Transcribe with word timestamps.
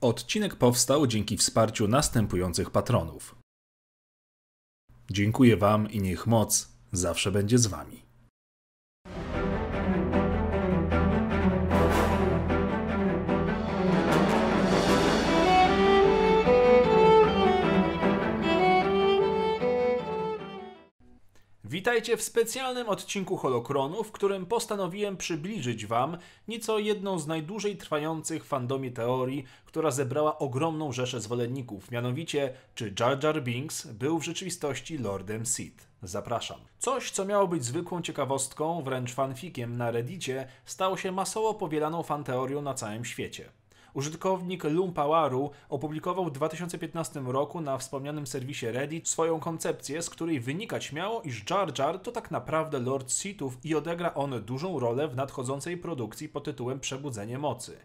Odcinek 0.00 0.56
powstał 0.56 1.06
dzięki 1.06 1.36
wsparciu 1.36 1.88
następujących 1.88 2.70
patronów. 2.70 3.36
Dziękuję 5.10 5.56
Wam 5.56 5.90
i 5.90 6.00
niech 6.00 6.26
moc 6.26 6.68
zawsze 6.92 7.32
będzie 7.32 7.58
z 7.58 7.66
Wami. 7.66 8.07
Witajcie 21.88 22.16
w 22.16 22.22
specjalnym 22.22 22.88
odcinku 22.88 23.36
Holokronu, 23.36 24.04
w 24.04 24.12
którym 24.12 24.46
postanowiłem 24.46 25.16
przybliżyć 25.16 25.86
Wam 25.86 26.18
nieco 26.48 26.78
jedną 26.78 27.18
z 27.18 27.26
najdłużej 27.26 27.76
trwających 27.76 28.44
w 28.44 28.48
fandomie 28.48 28.90
teorii, 28.90 29.44
która 29.64 29.90
zebrała 29.90 30.38
ogromną 30.38 30.92
rzeszę 30.92 31.20
zwolenników, 31.20 31.90
mianowicie 31.90 32.54
czy 32.74 32.94
Jar 33.00 33.24
Jar 33.24 33.42
Binks 33.42 33.86
był 33.86 34.18
w 34.18 34.24
rzeczywistości 34.24 34.98
Lordem 34.98 35.46
Sith. 35.46 35.88
Zapraszam. 36.02 36.60
Coś, 36.78 37.10
co 37.10 37.24
miało 37.24 37.48
być 37.48 37.64
zwykłą 37.64 38.02
ciekawostką, 38.02 38.82
wręcz 38.82 39.14
fanfikiem 39.14 39.76
na 39.76 39.90
Reddicie, 39.90 40.48
stało 40.64 40.96
się 40.96 41.12
masowo 41.12 41.54
powielaną 41.54 42.02
fanteorią 42.02 42.62
na 42.62 42.74
całym 42.74 43.04
świecie. 43.04 43.50
Użytkownik 43.94 44.64
Lumpawaru 44.64 45.50
opublikował 45.68 46.24
w 46.24 46.32
2015 46.32 47.20
roku 47.20 47.60
na 47.60 47.78
wspomnianym 47.78 48.26
serwisie 48.26 48.66
Reddit 48.66 49.08
swoją 49.08 49.40
koncepcję, 49.40 50.02
z 50.02 50.10
której 50.10 50.40
wynikać 50.40 50.92
miało, 50.92 51.22
iż 51.22 51.50
Jar 51.50 51.78
Jar 51.78 51.98
to 51.98 52.12
tak 52.12 52.30
naprawdę 52.30 52.78
Lord 52.78 53.12
Sithów 53.12 53.64
i 53.64 53.74
odegra 53.74 54.14
on 54.14 54.42
dużą 54.44 54.80
rolę 54.80 55.08
w 55.08 55.16
nadchodzącej 55.16 55.76
produkcji 55.76 56.28
pod 56.28 56.44
tytułem 56.44 56.80
Przebudzenie 56.80 57.38
Mocy. 57.38 57.78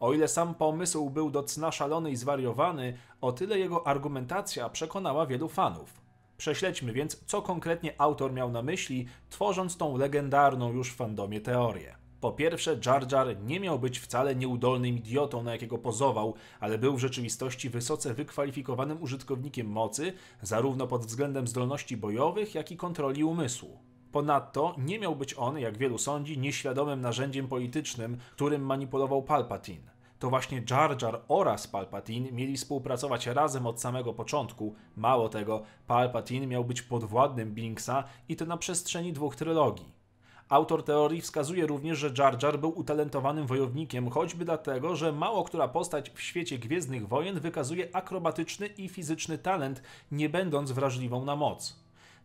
O 0.00 0.12
ile 0.12 0.28
sam 0.28 0.54
pomysł 0.54 1.10
był 1.10 1.30
do 1.30 1.42
cna 1.42 1.72
szalony 1.72 2.10
i 2.10 2.16
zwariowany, 2.16 2.98
o 3.20 3.32
tyle 3.32 3.58
jego 3.58 3.86
argumentacja 3.86 4.68
przekonała 4.68 5.26
wielu 5.26 5.48
fanów. 5.48 6.00
Prześledźmy 6.36 6.92
więc, 6.92 7.24
co 7.26 7.42
konkretnie 7.42 7.94
autor 8.00 8.32
miał 8.32 8.50
na 8.50 8.62
myśli, 8.62 9.06
tworząc 9.30 9.76
tą 9.76 9.96
legendarną 9.96 10.72
już 10.72 10.92
w 10.92 10.96
fandomie 10.96 11.40
teorię. 11.40 11.99
Po 12.20 12.32
pierwsze, 12.32 12.80
Jar 12.86 13.12
Jar 13.12 13.42
nie 13.42 13.60
miał 13.60 13.78
być 13.78 13.98
wcale 13.98 14.36
nieudolnym 14.36 14.96
idiotą, 14.96 15.42
na 15.42 15.52
jakiego 15.52 15.78
pozował, 15.78 16.34
ale 16.60 16.78
był 16.78 16.96
w 16.96 17.00
rzeczywistości 17.00 17.70
wysoce 17.70 18.14
wykwalifikowanym 18.14 19.02
użytkownikiem 19.02 19.66
mocy, 19.66 20.12
zarówno 20.42 20.86
pod 20.86 21.06
względem 21.06 21.48
zdolności 21.48 21.96
bojowych, 21.96 22.54
jak 22.54 22.70
i 22.70 22.76
kontroli 22.76 23.24
umysłu. 23.24 23.78
Ponadto 24.12 24.74
nie 24.78 24.98
miał 24.98 25.16
być 25.16 25.34
on, 25.38 25.58
jak 25.58 25.78
wielu 25.78 25.98
sądzi, 25.98 26.38
nieświadomym 26.38 27.00
narzędziem 27.00 27.48
politycznym, 27.48 28.16
którym 28.32 28.62
manipulował 28.62 29.22
Palpatine. 29.22 29.90
To 30.18 30.30
właśnie 30.30 30.62
Jar 30.70 31.02
Jar 31.02 31.22
oraz 31.28 31.66
Palpatine 31.66 32.32
mieli 32.32 32.56
współpracować 32.56 33.26
razem 33.26 33.66
od 33.66 33.80
samego 33.80 34.14
początku. 34.14 34.74
Mało 34.96 35.28
tego, 35.28 35.62
Palpatine 35.86 36.46
miał 36.46 36.64
być 36.64 36.82
podwładnym 36.82 37.54
Binksa 37.54 38.04
i 38.28 38.36
to 38.36 38.46
na 38.46 38.56
przestrzeni 38.56 39.12
dwóch 39.12 39.36
trylogii. 39.36 39.99
Autor 40.50 40.84
teorii 40.84 41.20
wskazuje 41.20 41.66
również, 41.66 41.98
że 41.98 42.12
Jar 42.18 42.42
Jar 42.42 42.58
był 42.58 42.78
utalentowanym 42.78 43.46
wojownikiem, 43.46 44.10
choćby 44.10 44.44
dlatego, 44.44 44.96
że 44.96 45.12
mało 45.12 45.44
która 45.44 45.68
postać 45.68 46.10
w 46.10 46.20
świecie 46.20 46.58
Gwiezdnych 46.58 47.08
Wojen 47.08 47.40
wykazuje 47.40 47.96
akrobatyczny 47.96 48.66
i 48.66 48.88
fizyczny 48.88 49.38
talent, 49.38 49.82
nie 50.12 50.28
będąc 50.28 50.72
wrażliwą 50.72 51.24
na 51.24 51.36
moc. 51.36 51.76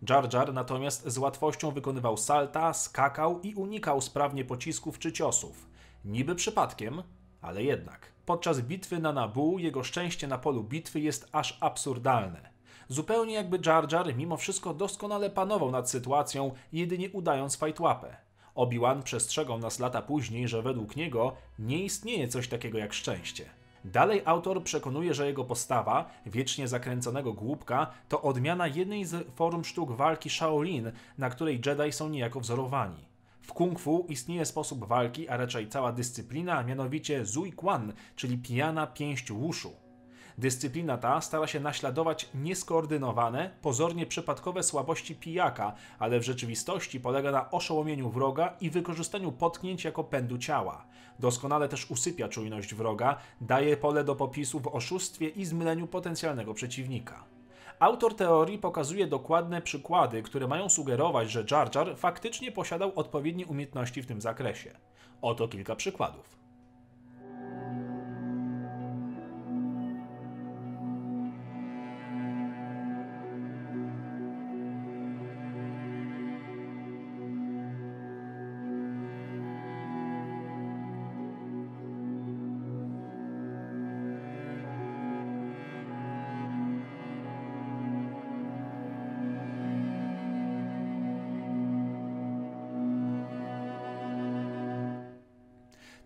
Jar 0.09 0.33
Jar 0.33 0.53
natomiast 0.53 1.07
z 1.07 1.17
łatwością 1.17 1.71
wykonywał 1.71 2.17
salta, 2.17 2.73
skakał 2.73 3.41
i 3.41 3.55
unikał 3.55 4.01
sprawnie 4.01 4.45
pocisków 4.45 4.99
czy 4.99 5.11
ciosów. 5.11 5.67
Niby 6.05 6.35
przypadkiem, 6.35 7.03
ale 7.41 7.63
jednak. 7.63 8.11
Podczas 8.25 8.61
bitwy 8.61 8.99
na 8.99 9.13
Nabu 9.13 9.59
jego 9.59 9.83
szczęście 9.83 10.27
na 10.27 10.37
polu 10.37 10.63
bitwy 10.63 10.99
jest 10.99 11.29
aż 11.31 11.57
absurdalne. 11.61 12.55
Zupełnie 12.88 13.33
jakby 13.33 13.59
Jar 13.66 13.94
Jar 13.94 14.16
mimo 14.16 14.38
wszystko 14.38 14.73
doskonale 14.73 15.30
panował 15.30 15.71
nad 15.71 15.89
sytuacją, 15.89 16.52
jedynie 16.73 17.09
udając 17.09 17.55
fajtłapę. 17.55 18.15
Obi-Wan 18.55 19.04
przestrzegał 19.04 19.59
nas 19.59 19.80
lata 19.80 20.02
później, 20.02 20.48
że 20.48 20.61
według 20.61 20.95
niego 20.95 21.36
nie 21.59 21.83
istnieje 21.83 22.27
coś 22.27 22.48
takiego 22.48 22.77
jak 22.77 22.93
szczęście. 22.93 23.45
Dalej 23.86 24.21
autor 24.26 24.64
przekonuje, 24.64 25.14
że 25.14 25.27
jego 25.27 25.43
postawa, 25.43 26.09
wiecznie 26.26 26.67
zakręconego 26.67 27.33
głupka, 27.33 27.92
to 28.09 28.21
odmiana 28.21 28.67
jednej 28.67 29.05
z 29.05 29.27
form 29.36 29.64
sztuk 29.64 29.92
walki 29.92 30.30
Shaolin, 30.30 30.92
na 31.17 31.30
której 31.30 31.61
Jedi 31.65 31.92
są 31.92 32.09
niejako 32.09 32.39
wzorowani. 32.39 33.05
W 33.42 33.54
kung 33.54 33.80
fu 33.80 34.05
istnieje 34.09 34.45
sposób 34.45 34.86
walki, 34.88 35.30
a 35.30 35.38
raczej 35.38 35.70
cała 35.70 35.92
dyscyplina, 35.92 36.58
a 36.58 36.64
mianowicie 36.64 37.26
Zui 37.26 37.54
Quan, 37.54 37.93
czyli 38.15 38.38
pijana 38.38 38.88
pięść 38.88 39.32
wushu. 39.32 39.84
Dyscyplina 40.37 40.97
ta 40.97 41.21
stara 41.21 41.47
się 41.47 41.59
naśladować 41.59 42.29
nieskoordynowane, 42.33 43.51
pozornie 43.61 44.05
przypadkowe 44.05 44.63
słabości 44.63 45.15
pijaka, 45.15 45.73
ale 45.99 46.19
w 46.19 46.23
rzeczywistości 46.23 46.99
polega 46.99 47.31
na 47.31 47.51
oszołomieniu 47.51 48.09
wroga 48.09 48.53
i 48.61 48.69
wykorzystaniu 48.69 49.31
potknięć 49.31 49.83
jako 49.83 50.03
pędu 50.03 50.37
ciała. 50.37 50.85
Doskonale 51.19 51.69
też 51.69 51.91
usypia 51.91 52.27
czujność 52.27 52.75
wroga, 52.75 53.17
daje 53.41 53.77
pole 53.77 54.03
do 54.03 54.15
popisu 54.15 54.59
w 54.59 54.67
oszustwie 54.67 55.27
i 55.29 55.45
zmyleniu 55.45 55.87
potencjalnego 55.87 56.53
przeciwnika. 56.53 57.23
Autor 57.79 58.15
teorii 58.15 58.57
pokazuje 58.57 59.07
dokładne 59.07 59.61
przykłady, 59.61 60.21
które 60.21 60.47
mają 60.47 60.69
sugerować, 60.69 61.31
że 61.31 61.45
Jar 61.52 61.75
Jar 61.75 61.97
faktycznie 61.97 62.52
posiadał 62.52 62.91
odpowiednie 62.95 63.45
umiejętności 63.45 64.02
w 64.02 64.05
tym 64.05 64.21
zakresie. 64.21 64.77
Oto 65.21 65.47
kilka 65.47 65.75
przykładów. 65.75 66.45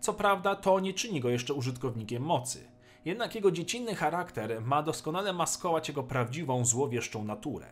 Co 0.00 0.14
prawda, 0.14 0.56
to 0.56 0.80
nie 0.80 0.94
czyni 0.94 1.20
go 1.20 1.28
jeszcze 1.28 1.54
użytkownikiem 1.54 2.22
mocy. 2.22 2.68
Jednak 3.04 3.34
jego 3.34 3.50
dziecinny 3.50 3.94
charakter 3.94 4.62
ma 4.62 4.82
doskonale 4.82 5.32
maskować 5.32 5.88
jego 5.88 6.02
prawdziwą, 6.02 6.64
złowieszczą 6.64 7.24
naturę. 7.24 7.66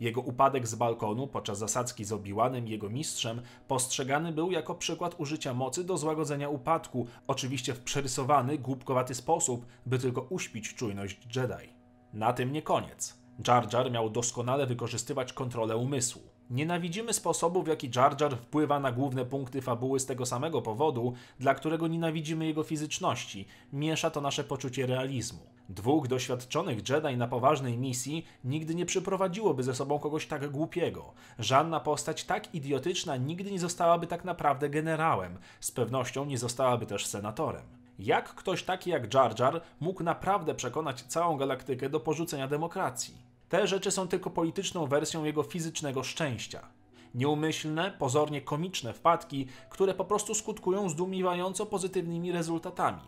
Jego 0.00 0.20
upadek 0.20 0.66
z 0.66 0.74
balkonu 0.74 1.26
podczas 1.26 1.58
zasadzki 1.58 2.04
z 2.04 2.12
Obiłanem 2.12 2.68
jego 2.68 2.90
mistrzem 2.90 3.42
postrzegany 3.68 4.32
był 4.32 4.50
jako 4.50 4.74
przykład 4.74 5.14
użycia 5.18 5.54
mocy 5.54 5.84
do 5.84 5.96
złagodzenia 5.96 6.48
upadku, 6.48 7.06
oczywiście 7.26 7.74
w 7.74 7.80
przerysowany, 7.80 8.58
głupkowaty 8.58 9.14
sposób, 9.14 9.66
by 9.86 9.98
tylko 9.98 10.20
uśpić 10.20 10.74
czujność 10.74 11.36
Jedi. 11.36 11.72
Na 12.12 12.32
tym 12.32 12.52
nie 12.52 12.62
koniec. 12.62 13.18
Jar 13.48 13.72
Jar 13.74 13.90
miał 13.90 14.10
doskonale 14.10 14.66
wykorzystywać 14.66 15.32
kontrolę 15.32 15.76
umysłu. 15.76 16.35
Nienawidzimy 16.50 17.12
sposobu, 17.12 17.62
w 17.62 17.66
jaki 17.66 17.90
Jar 17.96 18.20
Jar 18.20 18.36
wpływa 18.36 18.80
na 18.80 18.92
główne 18.92 19.24
punkty 19.24 19.62
fabuły 19.62 20.00
z 20.00 20.06
tego 20.06 20.26
samego 20.26 20.62
powodu, 20.62 21.14
dla 21.40 21.54
którego 21.54 21.88
nienawidzimy 21.88 22.46
jego 22.46 22.62
fizyczności. 22.62 23.46
Miesza 23.72 24.10
to 24.10 24.20
nasze 24.20 24.44
poczucie 24.44 24.86
realizmu. 24.86 25.56
Dwóch 25.68 26.08
doświadczonych 26.08 26.88
Jedi 26.88 27.16
na 27.16 27.28
poważnej 27.28 27.78
misji 27.78 28.26
nigdy 28.44 28.74
nie 28.74 28.86
przyprowadziłoby 28.86 29.62
ze 29.62 29.74
sobą 29.74 29.98
kogoś 29.98 30.26
tak 30.26 30.50
głupiego. 30.50 31.12
Żadna 31.38 31.80
postać 31.80 32.24
tak 32.24 32.54
idiotyczna 32.54 33.16
nigdy 33.16 33.50
nie 33.50 33.58
zostałaby 33.58 34.06
tak 34.06 34.24
naprawdę 34.24 34.70
generałem. 34.70 35.38
Z 35.60 35.70
pewnością 35.70 36.24
nie 36.24 36.38
zostałaby 36.38 36.86
też 36.86 37.06
senatorem. 37.06 37.62
Jak 37.98 38.34
ktoś 38.34 38.62
taki 38.62 38.90
jak 38.90 39.14
Jar 39.14 39.40
Jar 39.40 39.60
mógł 39.80 40.02
naprawdę 40.02 40.54
przekonać 40.54 41.02
całą 41.02 41.36
galaktykę 41.36 41.90
do 41.90 42.00
porzucenia 42.00 42.48
demokracji? 42.48 43.35
Te 43.48 43.66
rzeczy 43.66 43.90
są 43.90 44.08
tylko 44.08 44.30
polityczną 44.30 44.86
wersją 44.86 45.24
jego 45.24 45.42
fizycznego 45.42 46.02
szczęścia. 46.02 46.68
Nieumyślne, 47.14 47.90
pozornie 47.98 48.40
komiczne 48.40 48.92
wpadki, 48.92 49.46
które 49.70 49.94
po 49.94 50.04
prostu 50.04 50.34
skutkują 50.34 50.88
zdumiewająco 50.88 51.66
pozytywnymi 51.66 52.32
rezultatami. 52.32 53.02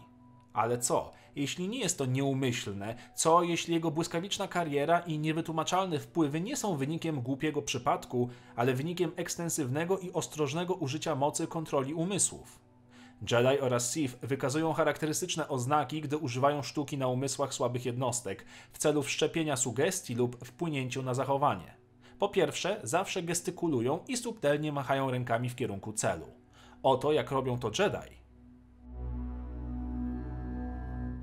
Ale 0.53 0.79
co, 0.79 1.13
jeśli 1.37 1.69
nie 1.69 1.79
jest 1.79 1.99
to 1.99 2.07
nieumyślne? 2.07 2.95
Co, 3.15 3.43
jeśli 3.43 3.75
jego 3.75 3.91
błyskawiczna 3.91 4.49
kariera 4.49 5.01
i 5.01 5.19
niewytłumaczalne 5.19 5.99
wpływy 5.99 6.41
nie 6.41 6.57
są 6.57 6.77
wynikiem 6.77 7.21
głupiego 7.21 7.63
przypadku, 7.63 8.29
ale 8.57 8.75
wynikiem 8.75 9.13
ekstensywnego 9.17 9.99
i 9.99 10.13
ostrożnego 10.13 10.75
użycia 10.75 11.15
mocy 11.15 11.47
kontroli 11.47 11.95
umysłów? 11.95 12.68
Jedi 13.23 13.61
oraz 13.61 13.91
Sith 13.91 14.19
wykazują 14.23 14.73
charakterystyczne 14.73 15.49
oznaki, 15.49 16.01
gdy 16.01 16.17
używają 16.17 16.63
sztuki 16.63 16.99
na 16.99 17.09
umysłach 17.09 17.55
słabych 17.55 17.87
jednostek 17.87 18.45
w 18.73 18.79
celu 18.79 19.03
wszczepienia 19.03 19.57
sugestii 19.57 20.15
lub 20.15 20.45
wpłynięciu 20.45 21.03
na 21.03 21.15
zachowanie. 21.15 21.75
Po 22.19 22.29
pierwsze, 22.29 22.81
zawsze 22.83 23.23
gestykulują 23.23 23.99
i 24.09 24.17
subtelnie 24.17 24.73
machają 24.73 25.11
rękami 25.11 25.49
w 25.49 25.57
kierunku 25.57 25.93
celu. 25.93 26.27
Oto 26.83 27.13
jak 27.13 27.31
robią 27.31 27.59
to 27.59 27.71
Jedi. 27.79 28.19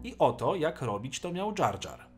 i 0.05 0.15
o 0.19 0.33
to, 0.33 0.55
jak 0.55 0.81
robić 0.81 1.19
to 1.19 1.31
miał 1.31 1.53
Jar 1.59 1.85
Jar. 1.85 2.14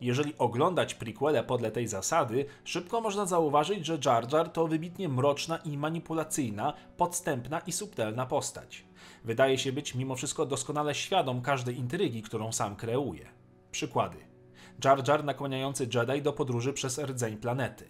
Jeżeli 0.00 0.34
oglądać 0.38 0.94
prequele 0.94 1.44
podle 1.44 1.70
tej 1.70 1.88
zasady, 1.88 2.46
szybko 2.64 3.00
można 3.00 3.26
zauważyć, 3.26 3.86
że 3.86 3.98
Jar 4.04 4.32
Jar 4.32 4.48
to 4.48 4.66
wybitnie 4.66 5.08
mroczna 5.08 5.56
i 5.56 5.76
manipulacyjna, 5.76 6.72
podstępna 6.96 7.58
i 7.58 7.72
subtelna 7.72 8.26
postać. 8.26 8.84
Wydaje 9.24 9.58
się 9.58 9.72
być 9.72 9.94
mimo 9.94 10.16
wszystko 10.16 10.46
doskonale 10.46 10.94
świadom 10.94 11.42
każdej 11.42 11.78
intrygi, 11.78 12.22
którą 12.22 12.52
sam 12.52 12.76
kreuje. 12.76 13.26
Przykłady. 13.70 14.27
Jar 14.84 15.08
Jar 15.08 15.24
nakłaniający 15.24 15.88
Jedi 15.94 16.22
do 16.22 16.32
podróży 16.32 16.72
przez 16.72 16.98
rdzeń 16.98 17.36
planety. 17.36 17.84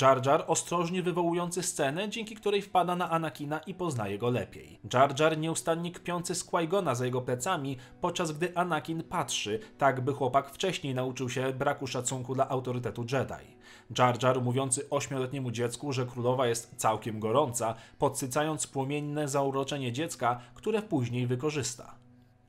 Jar 0.00 0.26
Jar 0.26 0.44
ostrożnie 0.46 1.02
wywołujący 1.02 1.62
scenę, 1.62 2.08
dzięki 2.08 2.34
której 2.34 2.62
wpada 2.62 2.96
na 2.96 3.10
Anakina 3.10 3.58
i 3.58 3.74
poznaje 3.74 4.18
go 4.18 4.30
lepiej. 4.30 4.80
Jar 4.94 5.20
Jar 5.20 5.38
nieustannie 5.38 5.92
kpiący 5.92 6.34
z 6.34 6.44
Qui-Gona 6.44 6.94
za 6.94 7.04
jego 7.04 7.22
plecami, 7.22 7.76
podczas 8.00 8.32
gdy 8.32 8.56
Anakin 8.56 9.02
patrzy, 9.02 9.60
tak 9.78 10.00
by 10.00 10.12
chłopak 10.12 10.50
wcześniej 10.50 10.94
nauczył 10.94 11.28
się 11.28 11.52
braku 11.52 11.86
szacunku 11.86 12.34
dla 12.34 12.48
autorytetu 12.48 13.02
Jedi. 13.02 13.56
Jar 13.98 14.22
Jar 14.22 14.42
mówiący 14.42 14.90
ośmioletniemu 14.90 15.50
dziecku, 15.50 15.92
że 15.92 16.06
królowa 16.06 16.46
jest 16.46 16.76
całkiem 16.76 17.20
gorąca, 17.20 17.74
podsycając 17.98 18.66
płomienne 18.66 19.28
zauroczenie 19.28 19.92
dziecka, 19.92 20.40
które 20.54 20.82
później 20.82 21.26
wykorzysta. 21.26 21.99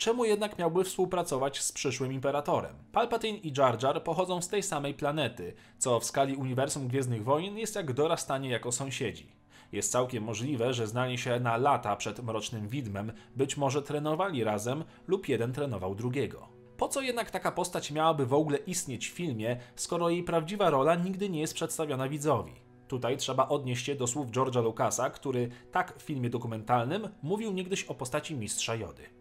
Czemu 0.01 0.25
jednak 0.25 0.59
miałby 0.59 0.83
współpracować 0.83 1.61
z 1.61 1.71
przyszłym 1.71 2.13
imperatorem? 2.13 2.75
Palpatine 2.91 3.37
i 3.37 3.53
Jar 3.57 3.83
Jar 3.83 4.03
pochodzą 4.03 4.41
z 4.41 4.47
tej 4.47 4.63
samej 4.63 4.93
planety, 4.93 5.53
co 5.77 5.99
w 5.99 6.05
skali 6.05 6.35
uniwersum 6.35 6.87
Gwiezdnych 6.87 7.23
Wojen 7.23 7.57
jest 7.57 7.75
jak 7.75 7.93
dorastanie 7.93 8.49
jako 8.49 8.71
sąsiedzi. 8.71 9.35
Jest 9.71 9.91
całkiem 9.91 10.23
możliwe, 10.23 10.73
że 10.73 10.87
znali 10.87 11.17
się 11.17 11.39
na 11.39 11.57
lata 11.57 11.95
przed 11.95 12.23
Mrocznym 12.23 12.67
Widmem, 12.67 13.11
być 13.35 13.57
może 13.57 13.81
trenowali 13.81 14.43
razem 14.43 14.83
lub 15.07 15.29
jeden 15.29 15.53
trenował 15.53 15.95
drugiego. 15.95 16.47
Po 16.77 16.87
co 16.87 17.01
jednak 17.01 17.31
taka 17.31 17.51
postać 17.51 17.91
miałaby 17.91 18.25
w 18.25 18.33
ogóle 18.33 18.57
istnieć 18.57 19.07
w 19.09 19.13
filmie, 19.13 19.57
skoro 19.75 20.09
jej 20.09 20.23
prawdziwa 20.23 20.69
rola 20.69 20.95
nigdy 20.95 21.29
nie 21.29 21.39
jest 21.39 21.53
przedstawiona 21.53 22.09
widzowi? 22.09 22.53
Tutaj 22.87 23.17
trzeba 23.17 23.47
odnieść 23.47 23.85
się 23.85 23.95
do 23.95 24.07
słów 24.07 24.31
George'a 24.31 24.63
Lucasa, 24.63 25.09
który 25.09 25.49
tak 25.71 25.97
w 25.97 26.01
filmie 26.01 26.29
dokumentalnym 26.29 27.09
mówił 27.23 27.53
niegdyś 27.53 27.83
o 27.83 27.93
postaci 27.93 28.35
mistrza 28.35 28.75
Jody. 28.75 29.20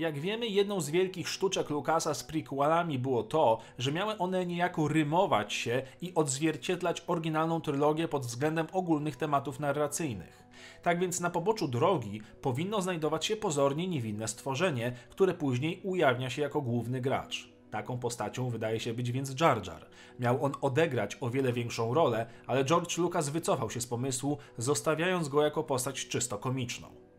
Jak 0.00 0.18
wiemy, 0.18 0.46
jedną 0.46 0.80
z 0.80 0.90
wielkich 0.90 1.28
sztuczek 1.28 1.70
Lucasa 1.70 2.14
z 2.14 2.24
prequelami 2.24 2.98
było 2.98 3.22
to, 3.22 3.58
że 3.78 3.92
miały 3.92 4.18
one 4.18 4.46
niejako 4.46 4.88
rymować 4.88 5.52
się 5.52 5.82
i 6.00 6.14
odzwierciedlać 6.14 7.02
oryginalną 7.06 7.60
trylogię 7.60 8.08
pod 8.08 8.26
względem 8.26 8.66
ogólnych 8.72 9.16
tematów 9.16 9.60
narracyjnych. 9.60 10.42
Tak 10.82 11.00
więc 11.00 11.20
na 11.20 11.30
poboczu 11.30 11.68
drogi 11.68 12.20
powinno 12.42 12.82
znajdować 12.82 13.26
się 13.26 13.36
pozornie 13.36 13.88
niewinne 13.88 14.28
stworzenie, 14.28 14.92
które 15.10 15.34
później 15.34 15.80
ujawnia 15.84 16.30
się 16.30 16.42
jako 16.42 16.62
główny 16.62 17.00
gracz. 17.00 17.52
Taką 17.70 17.98
postacią 17.98 18.50
wydaje 18.50 18.80
się 18.80 18.94
być 18.94 19.12
więc 19.12 19.40
Jar 19.40 19.66
Jar. 19.66 19.86
Miał 20.20 20.44
on 20.44 20.52
odegrać 20.60 21.16
o 21.20 21.30
wiele 21.30 21.52
większą 21.52 21.94
rolę, 21.94 22.26
ale 22.46 22.64
George 22.64 22.98
Lucas 22.98 23.28
wycofał 23.28 23.70
się 23.70 23.80
z 23.80 23.86
pomysłu, 23.86 24.38
zostawiając 24.58 25.28
go 25.28 25.42
jako 25.42 25.64
postać 25.64 26.08
czysto 26.08 26.38
komiczną. 26.38 27.09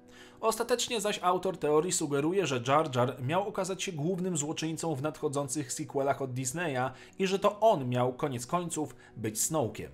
Ostatecznie 0.41 1.01
zaś 1.01 1.19
autor 1.23 1.57
teorii 1.57 1.91
sugeruje, 1.91 2.47
że 2.47 2.61
Jar 2.67 2.95
Jar 2.95 3.23
miał 3.23 3.47
okazać 3.47 3.83
się 3.83 3.91
głównym 3.91 4.37
złoczyńcą 4.37 4.95
w 4.95 5.01
nadchodzących 5.01 5.73
sequelach 5.73 6.21
od 6.21 6.33
Disneya 6.33 6.91
i 7.19 7.27
że 7.27 7.39
to 7.39 7.59
on 7.59 7.89
miał 7.89 8.13
koniec 8.13 8.45
końców 8.45 8.95
być 9.17 9.41
Snowkiem. 9.41 9.91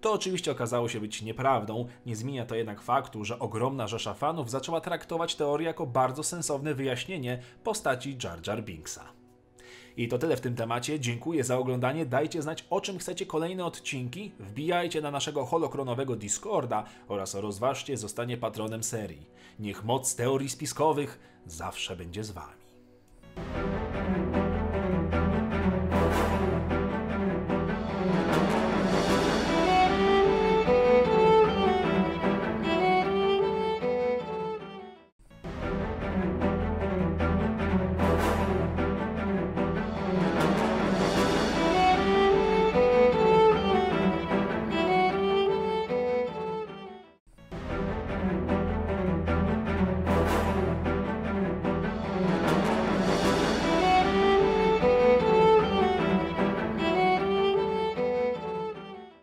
To 0.00 0.12
oczywiście 0.12 0.52
okazało 0.52 0.88
się 0.88 1.00
być 1.00 1.22
nieprawdą, 1.22 1.86
nie 2.06 2.16
zmienia 2.16 2.46
to 2.46 2.54
jednak 2.54 2.82
faktu, 2.82 3.24
że 3.24 3.38
ogromna 3.38 3.86
rzesza 3.86 4.14
fanów 4.14 4.50
zaczęła 4.50 4.80
traktować 4.80 5.34
teorię 5.34 5.66
jako 5.66 5.86
bardzo 5.86 6.22
sensowne 6.22 6.74
wyjaśnienie 6.74 7.42
postaci 7.64 8.18
Jar 8.24 8.46
Jar 8.46 8.64
Binksa. 8.64 9.21
I 9.96 10.08
to 10.08 10.18
tyle 10.18 10.36
w 10.36 10.40
tym 10.40 10.56
temacie. 10.56 11.00
Dziękuję 11.00 11.44
za 11.44 11.58
oglądanie. 11.58 12.06
Dajcie 12.06 12.42
znać, 12.42 12.64
o 12.70 12.80
czym 12.80 12.98
chcecie 12.98 13.26
kolejne 13.26 13.64
odcinki. 13.64 14.32
Wbijajcie 14.40 15.00
na 15.00 15.10
naszego 15.10 15.46
holokronowego 15.46 16.16
Discorda 16.16 16.84
oraz 17.08 17.34
rozważcie 17.34 17.96
zostanie 17.96 18.36
patronem 18.36 18.82
serii. 18.82 19.26
Niech 19.58 19.84
moc 19.84 20.16
teorii 20.16 20.48
spiskowych 20.48 21.18
zawsze 21.46 21.96
będzie 21.96 22.24
z 22.24 22.30
wami. 22.30 22.61